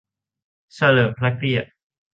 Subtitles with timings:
[0.75, 1.69] 'เฉลิมพระเกียรติ'